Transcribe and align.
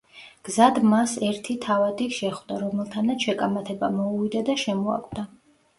გზად 0.47 0.77
მას 0.93 1.13
ერთი 1.27 1.57
თავადი 1.67 2.07
შეხვდა 2.17 2.59
რომელთანაც 2.65 3.27
შეკამათება 3.29 3.95
მოუვიდა 4.01 4.45
და 4.51 4.59
შემოაკვდა. 4.67 5.31